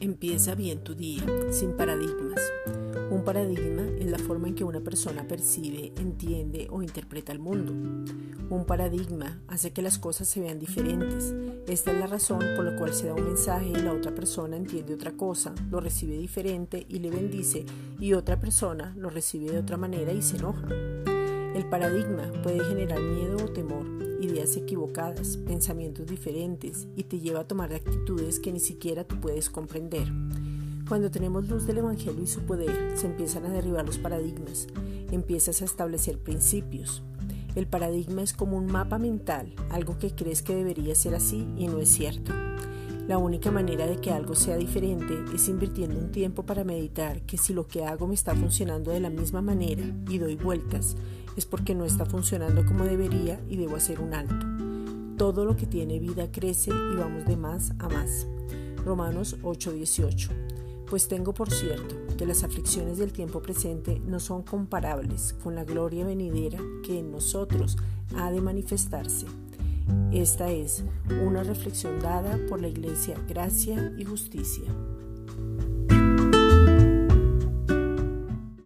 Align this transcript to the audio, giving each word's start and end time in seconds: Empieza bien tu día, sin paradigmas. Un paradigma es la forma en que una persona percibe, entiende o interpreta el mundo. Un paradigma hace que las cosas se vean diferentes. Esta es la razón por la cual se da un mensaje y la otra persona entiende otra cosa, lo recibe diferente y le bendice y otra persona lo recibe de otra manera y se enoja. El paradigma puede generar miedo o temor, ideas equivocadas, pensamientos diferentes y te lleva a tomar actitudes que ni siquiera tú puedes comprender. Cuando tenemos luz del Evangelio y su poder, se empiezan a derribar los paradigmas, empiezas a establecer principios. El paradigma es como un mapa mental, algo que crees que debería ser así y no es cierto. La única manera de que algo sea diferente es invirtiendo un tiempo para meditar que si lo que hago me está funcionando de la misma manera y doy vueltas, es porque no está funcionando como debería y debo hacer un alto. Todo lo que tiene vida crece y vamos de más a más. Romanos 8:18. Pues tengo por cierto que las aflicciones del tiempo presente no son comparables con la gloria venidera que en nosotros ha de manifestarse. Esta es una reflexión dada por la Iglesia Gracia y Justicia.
Empieza 0.00 0.54
bien 0.54 0.82
tu 0.82 0.94
día, 0.94 1.22
sin 1.50 1.72
paradigmas. 1.72 2.40
Un 3.10 3.22
paradigma 3.22 3.82
es 3.98 4.06
la 4.06 4.18
forma 4.18 4.48
en 4.48 4.54
que 4.54 4.64
una 4.64 4.80
persona 4.80 5.28
percibe, 5.28 5.92
entiende 5.98 6.68
o 6.70 6.82
interpreta 6.82 7.32
el 7.32 7.38
mundo. 7.38 7.72
Un 8.48 8.64
paradigma 8.64 9.42
hace 9.46 9.72
que 9.72 9.82
las 9.82 9.98
cosas 9.98 10.26
se 10.28 10.40
vean 10.40 10.58
diferentes. 10.58 11.34
Esta 11.66 11.92
es 11.92 11.98
la 11.98 12.06
razón 12.06 12.38
por 12.56 12.64
la 12.64 12.76
cual 12.76 12.94
se 12.94 13.08
da 13.08 13.14
un 13.14 13.24
mensaje 13.24 13.68
y 13.68 13.74
la 13.74 13.92
otra 13.92 14.14
persona 14.14 14.56
entiende 14.56 14.94
otra 14.94 15.12
cosa, 15.12 15.54
lo 15.70 15.80
recibe 15.80 16.16
diferente 16.16 16.86
y 16.88 17.00
le 17.00 17.10
bendice 17.10 17.66
y 18.00 18.14
otra 18.14 18.40
persona 18.40 18.94
lo 18.96 19.10
recibe 19.10 19.50
de 19.50 19.58
otra 19.58 19.76
manera 19.76 20.12
y 20.12 20.22
se 20.22 20.38
enoja. 20.38 20.66
El 21.54 21.66
paradigma 21.68 22.22
puede 22.42 22.64
generar 22.64 23.00
miedo 23.00 23.36
o 23.44 23.52
temor, 23.52 23.97
ideas 24.28 24.56
equivocadas, 24.56 25.36
pensamientos 25.36 26.06
diferentes 26.06 26.86
y 26.96 27.04
te 27.04 27.18
lleva 27.20 27.40
a 27.40 27.48
tomar 27.48 27.72
actitudes 27.72 28.38
que 28.38 28.52
ni 28.52 28.60
siquiera 28.60 29.04
tú 29.04 29.20
puedes 29.20 29.50
comprender. 29.50 30.12
Cuando 30.88 31.10
tenemos 31.10 31.48
luz 31.48 31.66
del 31.66 31.78
Evangelio 31.78 32.22
y 32.22 32.26
su 32.26 32.40
poder, 32.40 32.96
se 32.96 33.06
empiezan 33.06 33.44
a 33.44 33.50
derribar 33.50 33.84
los 33.84 33.98
paradigmas, 33.98 34.68
empiezas 35.10 35.60
a 35.60 35.66
establecer 35.66 36.18
principios. 36.18 37.02
El 37.54 37.66
paradigma 37.66 38.22
es 38.22 38.32
como 38.32 38.56
un 38.56 38.66
mapa 38.66 38.98
mental, 38.98 39.52
algo 39.70 39.98
que 39.98 40.14
crees 40.14 40.42
que 40.42 40.54
debería 40.54 40.94
ser 40.94 41.14
así 41.14 41.46
y 41.56 41.66
no 41.66 41.78
es 41.78 41.88
cierto. 41.88 42.32
La 43.08 43.16
única 43.16 43.50
manera 43.50 43.86
de 43.86 43.96
que 43.96 44.10
algo 44.10 44.34
sea 44.34 44.58
diferente 44.58 45.14
es 45.34 45.48
invirtiendo 45.48 45.98
un 45.98 46.10
tiempo 46.10 46.44
para 46.44 46.62
meditar 46.62 47.22
que 47.22 47.38
si 47.38 47.54
lo 47.54 47.66
que 47.66 47.84
hago 47.84 48.06
me 48.06 48.14
está 48.14 48.34
funcionando 48.34 48.90
de 48.90 49.00
la 49.00 49.08
misma 49.08 49.40
manera 49.40 49.82
y 50.08 50.18
doy 50.18 50.36
vueltas, 50.36 50.94
es 51.38 51.46
porque 51.46 51.72
no 51.72 51.84
está 51.84 52.04
funcionando 52.04 52.66
como 52.66 52.84
debería 52.84 53.40
y 53.48 53.56
debo 53.56 53.76
hacer 53.76 54.00
un 54.00 54.12
alto. 54.12 54.44
Todo 55.16 55.44
lo 55.44 55.56
que 55.56 55.66
tiene 55.66 56.00
vida 56.00 56.32
crece 56.32 56.72
y 56.72 56.96
vamos 56.96 57.26
de 57.26 57.36
más 57.36 57.72
a 57.78 57.88
más. 57.88 58.26
Romanos 58.84 59.36
8:18. 59.42 60.30
Pues 60.90 61.06
tengo 61.06 61.32
por 61.34 61.52
cierto 61.52 61.94
que 62.16 62.26
las 62.26 62.42
aflicciones 62.42 62.98
del 62.98 63.12
tiempo 63.12 63.40
presente 63.40 64.00
no 64.00 64.18
son 64.18 64.42
comparables 64.42 65.34
con 65.44 65.54
la 65.54 65.62
gloria 65.62 66.04
venidera 66.04 66.58
que 66.82 66.98
en 66.98 67.12
nosotros 67.12 67.76
ha 68.16 68.32
de 68.32 68.40
manifestarse. 68.40 69.26
Esta 70.10 70.50
es 70.50 70.82
una 71.24 71.44
reflexión 71.44 72.00
dada 72.00 72.36
por 72.48 72.60
la 72.60 72.66
Iglesia 72.66 73.16
Gracia 73.28 73.92
y 73.96 74.04
Justicia. 74.04 74.74